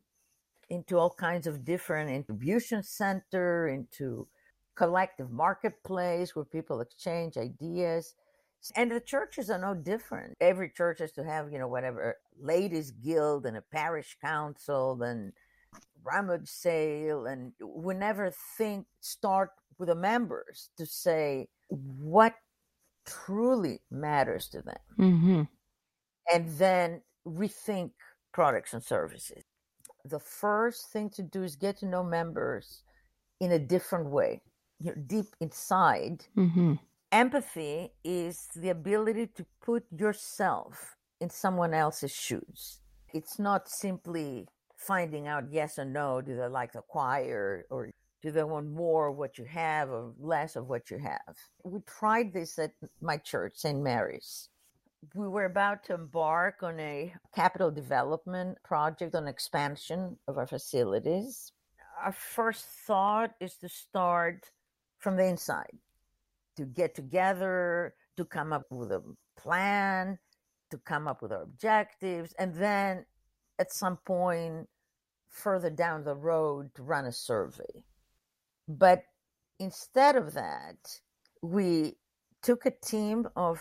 into 0.69 0.97
all 0.97 1.09
kinds 1.09 1.47
of 1.47 1.63
different 1.63 2.09
distribution 2.09 2.83
center, 2.83 3.67
into 3.67 4.27
collective 4.75 5.31
marketplace 5.31 6.35
where 6.35 6.45
people 6.45 6.81
exchange 6.81 7.37
ideas. 7.37 8.13
And 8.75 8.91
the 8.91 8.99
churches 8.99 9.49
are 9.49 9.59
no 9.59 9.73
different. 9.73 10.35
Every 10.41 10.69
church 10.69 10.99
has 10.99 11.11
to 11.13 11.23
have, 11.23 11.51
you 11.51 11.59
know, 11.59 11.67
whatever 11.67 12.17
ladies 12.39 12.91
guild 12.91 13.45
and 13.45 13.57
a 13.57 13.63
parish 13.71 14.17
council 14.21 15.01
and 15.03 15.31
rummage 16.03 16.47
sale 16.47 17.25
and 17.25 17.51
we 17.61 17.93
never 17.93 18.31
think 18.57 18.85
start 19.01 19.49
with 19.77 19.89
the 19.89 19.95
members 19.95 20.69
to 20.77 20.85
say 20.85 21.47
what 21.69 22.33
truly 23.05 23.79
matters 23.91 24.47
to 24.47 24.61
them 24.61 24.77
mm-hmm. 24.97 25.41
and 26.33 26.49
then 26.57 27.01
rethink 27.25 27.91
products 28.33 28.73
and 28.73 28.83
services 28.83 29.43
the 30.09 30.19
first 30.19 30.91
thing 30.91 31.09
to 31.11 31.23
do 31.23 31.43
is 31.43 31.55
get 31.55 31.77
to 31.79 31.85
know 31.85 32.03
members 32.03 32.83
in 33.39 33.51
a 33.51 33.59
different 33.59 34.09
way 34.09 34.41
you 34.79 34.91
know, 34.91 35.01
deep 35.07 35.27
inside. 35.39 36.25
Mm-hmm. 36.35 36.73
empathy 37.11 37.89
is 38.03 38.47
the 38.55 38.69
ability 38.69 39.27
to 39.27 39.45
put 39.61 39.83
yourself 39.97 40.95
in 41.21 41.29
someone 41.29 41.73
else's 41.73 42.11
shoes. 42.11 42.79
It's 43.13 43.39
not 43.39 43.69
simply 43.69 44.47
finding 44.75 45.27
out 45.27 45.45
yes 45.49 45.79
or 45.79 45.85
no 45.85 46.21
do 46.21 46.35
they 46.35 46.47
like 46.47 46.73
the 46.73 46.81
choir 46.81 47.65
or 47.69 47.89
do 48.21 48.31
they 48.31 48.43
want 48.43 48.69
more 48.69 49.07
of 49.07 49.17
what 49.17 49.37
you 49.37 49.45
have 49.45 49.89
or 49.89 50.13
less 50.19 50.55
of 50.55 50.67
what 50.67 50.91
you 50.91 50.97
have. 50.99 51.35
We 51.63 51.79
tried 51.87 52.33
this 52.33 52.59
at 52.59 52.73
my 53.01 53.17
church 53.17 53.53
st 53.55 53.79
mary's 53.81 54.49
we 55.15 55.27
were 55.27 55.45
about 55.45 55.83
to 55.85 55.93
embark 55.93 56.63
on 56.63 56.79
a 56.79 57.13
capital 57.35 57.71
development 57.71 58.57
project 58.63 59.15
on 59.15 59.27
expansion 59.27 60.17
of 60.27 60.37
our 60.37 60.47
facilities 60.47 61.51
our 62.03 62.11
first 62.11 62.65
thought 62.65 63.31
is 63.39 63.55
to 63.55 63.69
start 63.69 64.51
from 64.99 65.15
the 65.15 65.25
inside 65.25 65.77
to 66.55 66.65
get 66.65 66.95
together 66.95 67.93
to 68.15 68.25
come 68.25 68.51
up 68.51 68.63
with 68.69 68.91
a 68.91 69.01
plan 69.37 70.17
to 70.69 70.77
come 70.79 71.07
up 71.07 71.21
with 71.21 71.31
our 71.31 71.43
objectives 71.43 72.33
and 72.39 72.53
then 72.55 73.05
at 73.59 73.71
some 73.71 73.97
point 73.97 74.67
further 75.29 75.69
down 75.69 76.03
the 76.03 76.15
road 76.15 76.73
to 76.75 76.83
run 76.83 77.05
a 77.05 77.11
survey. 77.11 77.83
But 78.67 79.03
instead 79.59 80.15
of 80.15 80.33
that, 80.33 80.77
we 81.41 81.95
took 82.41 82.65
a 82.65 82.71
team 82.71 83.27
of 83.35 83.59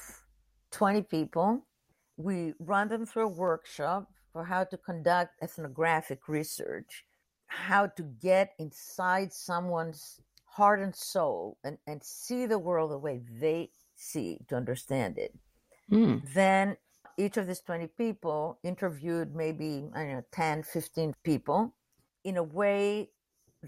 20 0.73 1.03
people. 1.03 1.67
We 2.17 2.55
run 2.59 2.89
them 2.89 3.07
through 3.07 3.27
a 3.27 3.29
workshop 3.29 4.11
for 4.33 4.45
how 4.45 4.65
to 4.65 4.77
conduct 4.77 5.43
ethnographic 5.43 6.29
research, 6.29 7.05
how 7.47 7.87
to 7.89 8.03
get 8.03 8.53
inside 8.59 9.33
someone's 9.33 10.21
heart 10.45 10.81
and 10.81 10.95
soul 10.95 11.59
and, 11.65 11.79
and 11.87 12.03
see 12.03 12.47
the 12.47 12.59
world 12.59 12.91
the 12.91 12.99
way 12.99 13.21
they 13.41 13.71
see, 13.95 14.39
to 14.49 14.57
understand 14.57 15.19
it. 15.19 15.35
Mm. 15.91 16.23
Then 16.35 16.77
each 17.19 17.37
of 17.37 17.47
these 17.47 17.61
20 17.61 17.89
people 17.99 18.59
interviewed 18.63 19.35
maybe, 19.35 19.85
I 19.95 20.01
don't 20.01 20.13
know, 20.13 20.25
10, 20.33 20.63
15 20.63 21.15
people 21.25 21.75
in 22.25 22.37
a 22.37 22.43
way 22.43 23.11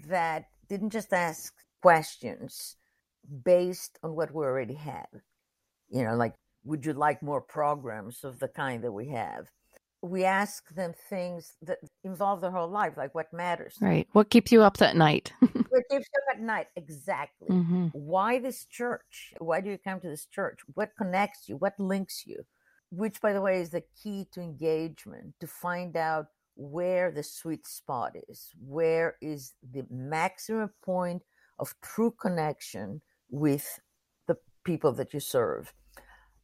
that 0.07 0.45
didn't 0.67 0.91
just 0.91 1.13
ask 1.13 1.53
questions 1.81 2.75
based 3.43 3.99
on 4.03 4.15
what 4.15 4.33
we 4.33 4.45
already 4.45 4.75
had. 4.75 5.07
You 5.89 6.03
know, 6.03 6.15
like, 6.15 6.35
would 6.69 6.85
you 6.85 6.93
like 6.93 7.21
more 7.23 7.41
programs 7.41 8.23
of 8.23 8.39
the 8.39 8.47
kind 8.47 8.83
that 8.83 8.91
we 8.91 9.09
have? 9.09 9.49
We 10.01 10.23
ask 10.23 10.69
them 10.73 10.93
things 11.09 11.57
that 11.63 11.79
involve 12.05 12.39
their 12.39 12.51
whole 12.51 12.69
life, 12.69 12.93
like 12.95 13.13
what 13.13 13.33
matters. 13.33 13.75
Right. 13.81 14.07
What 14.13 14.29
keeps 14.29 14.51
you 14.51 14.61
up 14.61 14.81
at 14.81 14.95
night? 14.95 15.33
what 15.39 15.83
keeps 15.89 16.07
you 16.13 16.31
up 16.31 16.37
at 16.37 16.41
night? 16.41 16.67
Exactly. 16.77 17.49
Mm-hmm. 17.49 17.87
Why 17.87 18.39
this 18.39 18.65
church? 18.65 19.33
Why 19.39 19.59
do 19.59 19.69
you 19.69 19.77
come 19.77 19.99
to 19.99 20.07
this 20.07 20.25
church? 20.25 20.59
What 20.75 20.91
connects 20.97 21.49
you? 21.49 21.57
What 21.57 21.73
links 21.77 22.23
you? 22.25 22.43
Which, 22.91 23.19
by 23.19 23.33
the 23.33 23.41
way, 23.41 23.59
is 23.59 23.71
the 23.71 23.83
key 24.01 24.27
to 24.31 24.41
engagement 24.41 25.33
to 25.41 25.47
find 25.47 25.97
out 25.97 26.27
where 26.55 27.11
the 27.11 27.23
sweet 27.23 27.67
spot 27.67 28.13
is, 28.29 28.51
where 28.65 29.15
is 29.21 29.53
the 29.73 29.85
maximum 29.89 30.69
point 30.83 31.23
of 31.57 31.75
true 31.81 32.11
connection 32.11 33.01
with 33.29 33.79
the 34.27 34.37
people 34.63 34.91
that 34.93 35.13
you 35.13 35.19
serve. 35.19 35.73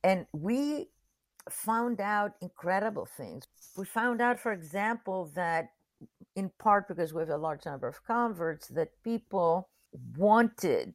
And 0.06 0.28
we 0.34 0.90
found 1.50 2.00
out 2.00 2.34
incredible 2.40 3.08
things. 3.18 3.48
We 3.76 3.86
found 3.86 4.22
out, 4.22 4.40
for 4.40 4.54
example, 4.54 5.32
that 5.34 5.70
in 6.36 6.52
part 6.60 6.88
because 6.88 7.12
we 7.12 7.22
have 7.22 7.30
a 7.30 7.38
large 7.38 7.66
number 7.66 7.88
of 7.88 8.04
converts, 8.06 8.68
that 8.68 8.90
people 9.04 9.68
wanted 10.16 10.94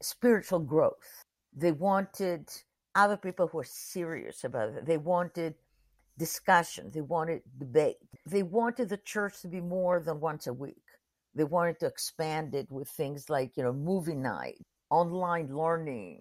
spiritual 0.00 0.60
growth. 0.60 1.24
They 1.52 1.72
wanted 1.72 2.50
other 2.94 3.16
people 3.16 3.48
who 3.48 3.58
were 3.58 3.64
serious 3.64 4.44
about 4.44 4.68
it. 4.68 4.86
They 4.86 4.96
wanted 4.96 5.54
discussion. 6.16 6.92
They 6.94 7.00
wanted 7.00 7.42
debate. 7.58 7.96
They 8.26 8.44
wanted 8.44 8.90
the 8.90 8.98
church 8.98 9.40
to 9.42 9.48
be 9.48 9.60
more 9.60 9.98
than 9.98 10.20
once 10.20 10.46
a 10.46 10.52
week. 10.52 10.84
They 11.34 11.44
wanted 11.44 11.80
to 11.80 11.86
expand 11.86 12.54
it 12.54 12.70
with 12.70 12.88
things 12.88 13.28
like, 13.28 13.56
you 13.56 13.64
know, 13.64 13.72
movie 13.72 14.14
night, 14.14 14.58
online 14.88 15.48
learning. 15.52 16.20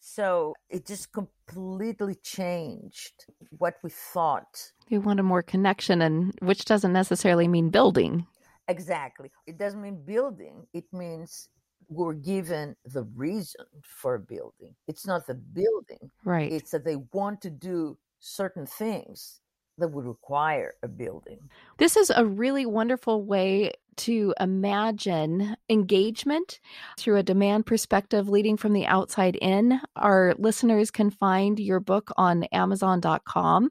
So 0.00 0.54
it 0.70 0.86
just 0.86 1.12
completely 1.12 2.14
changed 2.16 3.26
what 3.58 3.74
we 3.82 3.90
thought. 3.90 4.72
They 4.90 4.98
wanted 4.98 5.24
more 5.24 5.42
connection, 5.42 6.02
and 6.02 6.32
which 6.40 6.64
doesn't 6.64 6.92
necessarily 6.92 7.48
mean 7.48 7.70
building. 7.70 8.26
Exactly. 8.68 9.30
It 9.46 9.58
doesn't 9.58 9.80
mean 9.80 10.02
building. 10.04 10.66
It 10.72 10.84
means 10.92 11.48
we're 11.88 12.12
given 12.12 12.76
the 12.84 13.04
reason 13.14 13.64
for 13.82 14.18
building. 14.18 14.74
It's 14.86 15.06
not 15.06 15.26
the 15.26 15.34
building. 15.34 16.10
Right. 16.24 16.52
It's 16.52 16.70
that 16.72 16.84
they 16.84 16.96
want 17.12 17.40
to 17.42 17.50
do 17.50 17.96
certain 18.20 18.66
things 18.66 19.40
that 19.78 19.88
would 19.88 20.04
require 20.04 20.74
a 20.82 20.88
building. 20.88 21.38
This 21.78 21.96
is 21.96 22.10
a 22.14 22.24
really 22.24 22.66
wonderful 22.66 23.24
way 23.24 23.72
to 23.98 24.34
imagine 24.40 25.56
engagement 25.68 26.60
through 26.98 27.16
a 27.16 27.22
demand 27.22 27.66
perspective 27.66 28.28
leading 28.28 28.56
from 28.56 28.72
the 28.72 28.86
outside 28.86 29.36
in. 29.36 29.80
Our 29.96 30.34
listeners 30.38 30.90
can 30.90 31.10
find 31.10 31.58
your 31.58 31.80
book 31.80 32.10
on 32.16 32.44
Amazon.com. 32.44 33.70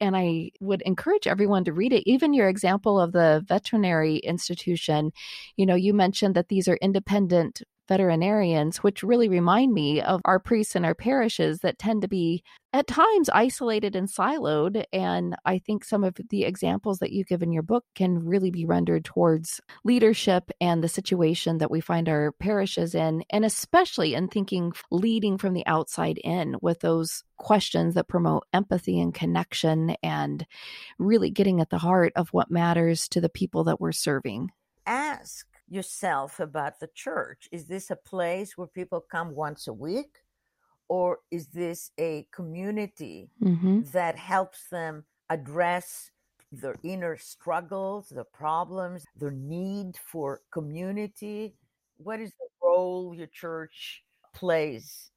And 0.00 0.16
I 0.16 0.50
would 0.60 0.82
encourage 0.82 1.28
everyone 1.28 1.64
to 1.64 1.72
read 1.72 1.92
it. 1.92 2.02
Even 2.10 2.34
your 2.34 2.48
example 2.48 3.00
of 3.00 3.12
the 3.12 3.44
veterinary 3.46 4.16
institution, 4.16 5.12
you 5.56 5.64
know, 5.64 5.76
you 5.76 5.94
mentioned 5.94 6.34
that 6.34 6.48
these 6.48 6.66
are 6.66 6.76
independent 6.82 7.62
veterinarians, 7.88 8.78
which 8.78 9.02
really 9.02 9.28
remind 9.28 9.72
me 9.72 10.00
of 10.00 10.20
our 10.24 10.38
priests 10.38 10.74
and 10.74 10.86
our 10.86 10.94
parishes 10.94 11.58
that 11.60 11.78
tend 11.78 12.02
to 12.02 12.08
be 12.08 12.42
at 12.72 12.86
times 12.86 13.28
isolated 13.28 13.94
and 13.94 14.08
siloed. 14.08 14.84
And 14.92 15.36
I 15.44 15.58
think 15.58 15.84
some 15.84 16.04
of 16.04 16.16
the 16.30 16.44
examples 16.44 16.98
that 16.98 17.12
you 17.12 17.24
give 17.24 17.42
in 17.42 17.52
your 17.52 17.62
book 17.62 17.84
can 17.94 18.24
really 18.24 18.50
be 18.50 18.64
rendered 18.64 19.04
towards 19.04 19.60
leadership 19.84 20.50
and 20.60 20.82
the 20.82 20.88
situation 20.88 21.58
that 21.58 21.70
we 21.70 21.80
find 21.80 22.08
our 22.08 22.32
parishes 22.32 22.94
in, 22.94 23.24
and 23.30 23.44
especially 23.44 24.14
in 24.14 24.28
thinking 24.28 24.72
leading 24.90 25.36
from 25.38 25.52
the 25.52 25.66
outside 25.66 26.18
in 26.18 26.56
with 26.62 26.80
those 26.80 27.24
questions 27.36 27.94
that 27.94 28.08
promote 28.08 28.46
empathy 28.52 29.00
and 29.00 29.12
connection 29.12 29.96
and 30.02 30.46
really 30.98 31.30
getting 31.30 31.60
at 31.60 31.70
the 31.70 31.78
heart 31.78 32.12
of 32.16 32.28
what 32.30 32.50
matters 32.50 33.08
to 33.08 33.20
the 33.20 33.28
people 33.28 33.64
that 33.64 33.80
we're 33.80 33.92
serving. 33.92 34.50
Ask 34.86 35.46
yourself 35.68 36.40
about 36.40 36.80
the 36.80 36.88
church. 36.94 37.48
Is 37.52 37.66
this 37.66 37.90
a 37.90 37.96
place 37.96 38.56
where 38.56 38.66
people 38.66 39.00
come 39.00 39.34
once 39.34 39.68
a 39.68 39.72
week? 39.72 40.18
Or 40.88 41.20
is 41.30 41.46
this 41.46 41.90
a 41.98 42.26
community 42.32 43.30
mm-hmm. 43.42 43.80
that 43.92 44.16
helps 44.16 44.68
them 44.68 45.04
address 45.30 46.10
their 46.50 46.76
inner 46.82 47.16
struggles, 47.16 48.10
their 48.10 48.24
problems, 48.24 49.04
their 49.16 49.30
need 49.30 49.96
for 49.96 50.42
community? 50.52 51.54
What 51.96 52.20
is 52.20 52.32
the 52.32 52.48
role 52.62 53.14
your 53.14 53.28
church 53.28 54.02
plays 54.34 55.11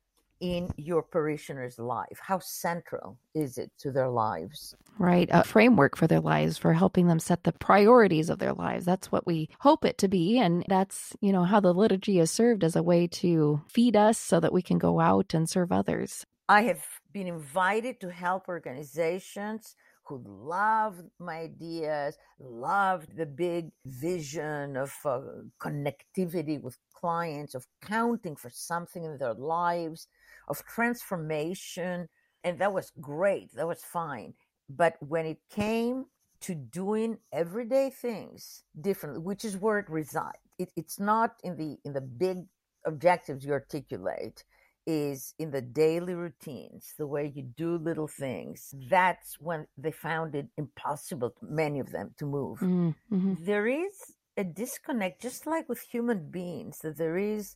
in 0.45 0.69
your 0.77 1.01
parishioners' 1.01 1.79
life? 1.79 2.19
How 2.21 2.39
central 2.39 3.17
is 3.33 3.57
it 3.57 3.71
to 3.79 3.91
their 3.91 4.09
lives? 4.09 4.75
Right. 4.97 5.29
A 5.31 5.43
framework 5.43 5.97
for 5.97 6.07
their 6.07 6.19
lives, 6.19 6.57
for 6.57 6.73
helping 6.73 7.07
them 7.07 7.19
set 7.19 7.43
the 7.43 7.51
priorities 7.51 8.29
of 8.29 8.39
their 8.39 8.53
lives. 8.53 8.85
That's 8.85 9.11
what 9.11 9.25
we 9.25 9.49
hope 9.59 9.83
it 9.83 9.97
to 9.99 10.07
be. 10.07 10.39
And 10.39 10.63
that's, 10.69 11.15
you 11.19 11.31
know, 11.33 11.43
how 11.43 11.59
the 11.59 11.73
liturgy 11.73 12.19
is 12.19 12.31
served 12.31 12.63
as 12.63 12.75
a 12.75 12.83
way 12.83 13.07
to 13.07 13.61
feed 13.67 13.95
us 13.95 14.17
so 14.17 14.39
that 14.39 14.53
we 14.53 14.61
can 14.61 14.77
go 14.77 14.99
out 14.99 15.33
and 15.33 15.49
serve 15.49 15.71
others. 15.71 16.25
I 16.47 16.61
have 16.63 16.85
been 17.11 17.27
invited 17.27 17.99
to 18.01 18.09
help 18.11 18.47
organizations 18.47 19.75
who 20.05 20.21
loved 20.23 21.03
my 21.19 21.39
ideas, 21.39 22.15
loved 22.39 23.17
the 23.17 23.25
big 23.25 23.71
vision 23.85 24.77
of 24.77 24.93
uh, 25.03 25.21
connectivity 25.59 26.61
with 26.61 26.77
clients, 26.93 27.55
of 27.55 27.65
counting 27.81 28.35
for 28.35 28.51
something 28.51 29.03
in 29.03 29.17
their 29.17 29.33
lives, 29.33 30.07
of 30.47 30.65
transformation. 30.65 32.09
And 32.43 32.59
that 32.59 32.73
was 32.73 32.91
great. 33.01 33.53
That 33.55 33.67
was 33.67 33.83
fine. 33.83 34.33
But 34.69 34.95
when 34.99 35.25
it 35.25 35.39
came 35.49 36.05
to 36.41 36.55
doing 36.55 37.17
everyday 37.31 37.89
things 37.89 38.63
differently, 38.79 39.21
which 39.21 39.45
is 39.45 39.57
where 39.57 39.79
it 39.79 39.89
resides, 39.89 40.37
it, 40.57 40.71
it's 40.75 40.99
not 40.99 41.35
in 41.43 41.57
the 41.57 41.77
in 41.83 41.93
the 41.93 42.01
big 42.01 42.45
objectives 42.85 43.45
you 43.45 43.51
articulate 43.51 44.43
is 44.85 45.33
in 45.39 45.51
the 45.51 45.61
daily 45.61 46.13
routines, 46.13 46.93
the 46.97 47.07
way 47.07 47.31
you 47.33 47.43
do 47.43 47.77
little 47.77 48.07
things. 48.07 48.73
That's 48.89 49.39
when 49.39 49.65
they 49.77 49.91
found 49.91 50.35
it 50.35 50.47
impossible, 50.57 51.33
many 51.41 51.79
of 51.79 51.91
them, 51.91 52.13
to 52.19 52.25
move. 52.25 52.59
Mm-hmm. 52.59 53.33
There 53.39 53.67
is 53.67 54.13
a 54.37 54.43
disconnect, 54.43 55.21
just 55.21 55.47
like 55.47 55.67
with 55.67 55.81
human 55.81 56.29
beings, 56.29 56.79
that 56.83 56.97
there 56.97 57.17
is 57.17 57.55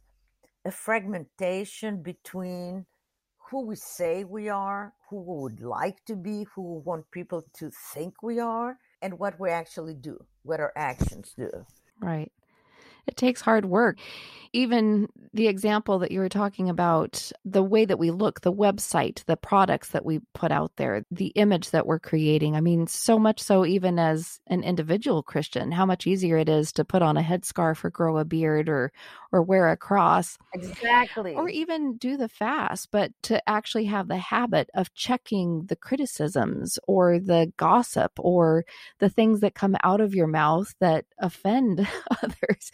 a 0.65 0.71
fragmentation 0.71 2.01
between 2.01 2.85
who 3.49 3.65
we 3.65 3.75
say 3.75 4.23
we 4.23 4.49
are, 4.49 4.93
who 5.09 5.17
we 5.21 5.41
would 5.41 5.61
like 5.61 6.03
to 6.05 6.15
be, 6.15 6.45
who 6.53 6.75
we 6.75 6.81
want 6.81 7.09
people 7.11 7.43
to 7.57 7.71
think 7.93 8.21
we 8.21 8.39
are, 8.39 8.77
and 9.01 9.17
what 9.17 9.39
we 9.39 9.49
actually 9.49 9.95
do, 9.95 10.17
what 10.43 10.59
our 10.59 10.73
actions 10.75 11.33
do. 11.35 11.49
Right. 11.99 12.31
It 13.09 13.17
takes 13.17 13.41
hard 13.41 13.65
work. 13.65 13.97
Even 14.53 15.07
the 15.33 15.47
example 15.47 15.99
that 15.99 16.11
you 16.11 16.19
were 16.19 16.29
talking 16.29 16.69
about, 16.69 17.31
the 17.43 17.63
way 17.63 17.85
that 17.85 17.97
we 17.97 18.11
look, 18.11 18.41
the 18.41 18.53
website, 18.53 19.23
the 19.25 19.37
products 19.37 19.89
that 19.89 20.05
we 20.05 20.19
put 20.33 20.51
out 20.51 20.71
there, 20.75 21.03
the 21.09 21.27
image 21.29 21.71
that 21.71 21.87
we're 21.87 21.99
creating. 21.99 22.55
I 22.55 22.61
mean, 22.61 22.85
so 22.85 23.17
much 23.17 23.39
so, 23.39 23.65
even 23.65 23.97
as 23.97 24.39
an 24.45 24.63
individual 24.63 25.23
Christian, 25.23 25.71
how 25.71 25.87
much 25.87 26.05
easier 26.05 26.37
it 26.37 26.49
is 26.49 26.71
to 26.73 26.85
put 26.85 27.01
on 27.01 27.17
a 27.17 27.23
headscarf 27.23 27.83
or 27.83 27.89
grow 27.89 28.19
a 28.19 28.25
beard 28.25 28.69
or 28.69 28.91
or 29.31 29.41
wear 29.43 29.69
a 29.69 29.77
cross. 29.77 30.37
Exactly. 30.53 31.35
Or 31.35 31.49
even 31.49 31.97
do 31.97 32.17
the 32.17 32.29
fast, 32.29 32.89
but 32.91 33.11
to 33.23 33.47
actually 33.47 33.85
have 33.85 34.07
the 34.07 34.17
habit 34.17 34.69
of 34.73 34.93
checking 34.93 35.65
the 35.65 35.75
criticisms 35.75 36.79
or 36.87 37.19
the 37.19 37.51
gossip 37.57 38.11
or 38.17 38.65
the 38.99 39.09
things 39.09 39.41
that 39.41 39.53
come 39.53 39.75
out 39.83 40.01
of 40.01 40.15
your 40.15 40.27
mouth 40.27 40.73
that 40.79 41.05
offend 41.19 41.87
others. 42.23 42.71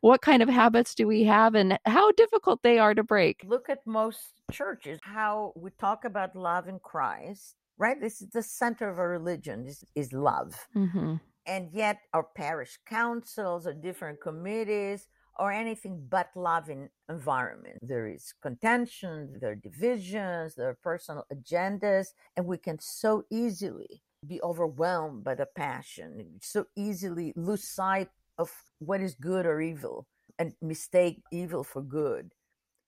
What 0.00 0.22
kind 0.22 0.42
of 0.42 0.48
habits 0.48 0.94
do 0.94 1.06
we 1.06 1.24
have 1.24 1.54
and 1.54 1.78
how 1.84 2.12
difficult 2.12 2.62
they 2.62 2.78
are 2.78 2.94
to 2.94 3.02
break? 3.02 3.42
Look 3.44 3.68
at 3.68 3.86
most 3.86 4.20
churches, 4.50 4.98
how 5.02 5.52
we 5.56 5.70
talk 5.78 6.04
about 6.04 6.36
love 6.36 6.68
in 6.68 6.78
Christ, 6.78 7.56
right? 7.78 8.00
This 8.00 8.22
is 8.22 8.28
the 8.30 8.42
center 8.42 8.88
of 8.88 8.98
our 8.98 9.08
religion 9.08 9.66
is, 9.66 9.84
is 9.94 10.12
love. 10.12 10.54
Mm-hmm. 10.76 11.16
And 11.46 11.68
yet 11.72 11.98
our 12.12 12.26
parish 12.36 12.78
councils 12.86 13.66
or 13.66 13.72
different 13.72 14.20
committees 14.20 15.08
or 15.38 15.50
anything 15.50 16.06
but 16.08 16.28
loving 16.34 16.88
environment. 17.08 17.78
There 17.82 18.06
is 18.06 18.34
contention, 18.42 19.38
there 19.40 19.52
are 19.52 19.56
divisions, 19.56 20.54
there 20.54 20.68
are 20.68 20.78
personal 20.82 21.24
agendas, 21.32 22.08
and 22.36 22.46
we 22.46 22.58
can 22.58 22.78
so 22.78 23.24
easily 23.30 24.02
be 24.26 24.40
overwhelmed 24.42 25.24
by 25.24 25.34
the 25.34 25.46
passion, 25.46 26.38
so 26.40 26.66
easily 26.76 27.32
lose 27.34 27.64
sight 27.64 28.08
of 28.42 28.50
what 28.78 29.00
is 29.00 29.14
good 29.14 29.46
or 29.46 29.60
evil 29.60 30.06
and 30.38 30.52
mistake 30.60 31.22
evil 31.30 31.64
for 31.64 31.82
good. 31.82 32.32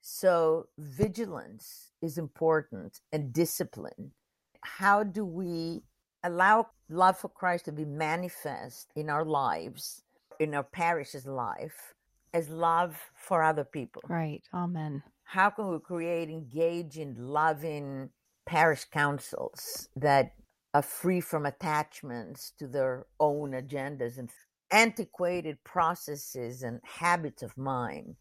So, 0.03 0.67
vigilance 0.79 1.93
is 2.03 2.19
important 2.19 3.01
and 3.13 3.33
discipline. 3.33 4.13
How 4.61 5.03
do 5.03 5.25
we 5.25 5.83
allow 6.23 6.67
love 6.91 7.17
for 7.19 7.29
Christ 7.29 7.65
to 7.67 7.73
be 7.73 7.87
manifest 7.87 8.91
in 8.97 9.09
our 9.09 9.25
lives, 9.25 10.03
in 10.39 10.55
our 10.55 10.65
parish's 10.65 11.27
life, 11.27 11.95
as 12.35 12.51
love 12.51 12.99
for 13.15 13.43
other 13.43 13.65
people? 13.65 14.03
Right. 14.09 14.43
Amen. 14.53 15.03
How 15.23 15.49
can 15.51 15.71
we 15.71 15.79
create 15.79 16.29
engaging, 16.29 17.15
loving 17.19 18.11
parish 18.47 18.85
councils 18.85 19.89
that 19.97 20.33
are 20.75 20.83
free 20.83 21.21
from 21.21 21.47
attachments 21.47 22.53
to 22.59 22.67
their 22.67 23.07
own 23.21 23.53
agendas 23.53 24.19
and 24.19 24.31
antiquated 24.75 25.63
processes 25.65 26.63
and 26.63 26.81
habits 26.83 27.43
of 27.43 27.57
mind 27.57 28.17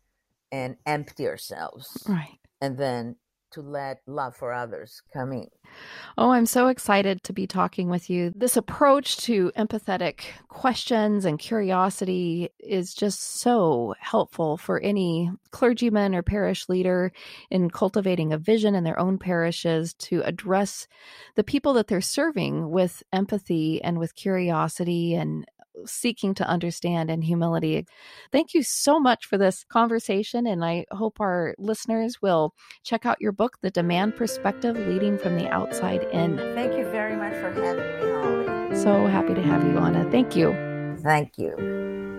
and 0.51 0.77
empty 0.85 1.27
ourselves. 1.27 2.05
Right. 2.07 2.39
And 2.61 2.77
then 2.77 3.15
to 3.53 3.61
let 3.61 4.01
love 4.07 4.35
for 4.35 4.51
others 4.51 5.01
come 5.13 5.31
in. 5.31 5.47
Oh, 6.17 6.31
I'm 6.31 6.45
so 6.45 6.67
excited 6.67 7.23
to 7.23 7.33
be 7.33 7.47
talking 7.47 7.87
with 7.87 8.09
you. 8.09 8.31
This 8.35 8.57
approach 8.57 9.17
to 9.17 9.51
empathetic 9.55 10.21
questions 10.47 11.23
and 11.25 11.39
curiosity 11.39 12.49
is 12.59 12.93
just 12.93 13.19
so 13.19 13.93
helpful 13.99 14.57
for 14.57 14.79
any 14.79 15.31
clergyman 15.51 16.15
or 16.15 16.23
parish 16.23 16.67
leader 16.67 17.11
in 17.49 17.69
cultivating 17.69 18.33
a 18.33 18.37
vision 18.37 18.75
in 18.75 18.83
their 18.83 18.99
own 18.99 19.17
parishes 19.17 19.93
to 19.95 20.21
address 20.23 20.87
the 21.35 21.43
people 21.43 21.73
that 21.73 21.87
they're 21.87 22.01
serving 22.01 22.71
with 22.71 23.03
empathy 23.13 23.81
and 23.83 23.99
with 23.99 24.15
curiosity 24.15 25.13
and 25.13 25.45
seeking 25.85 26.33
to 26.35 26.47
understand 26.47 27.09
and 27.09 27.23
humility. 27.23 27.85
Thank 28.31 28.53
you 28.53 28.63
so 28.63 28.99
much 28.99 29.25
for 29.25 29.37
this 29.37 29.63
conversation. 29.65 30.47
And 30.47 30.63
I 30.63 30.85
hope 30.91 31.19
our 31.19 31.55
listeners 31.57 32.21
will 32.21 32.53
check 32.83 33.05
out 33.05 33.21
your 33.21 33.31
book, 33.31 33.57
The 33.61 33.71
Demand 33.71 34.15
Perspective 34.15 34.77
Leading 34.77 35.17
from 35.17 35.37
the 35.37 35.49
Outside 35.49 36.03
In. 36.11 36.37
Thank 36.55 36.77
you 36.77 36.85
very 36.85 37.15
much 37.15 37.33
for 37.33 37.51
having 37.51 37.77
me, 37.77 38.11
Holly. 38.11 38.75
So 38.75 39.07
happy 39.07 39.33
to 39.33 39.41
have 39.41 39.63
you, 39.63 39.77
Anna. 39.77 40.09
Thank 40.09 40.35
you. 40.35 40.53
Thank 41.01 41.37
you. 41.37 42.12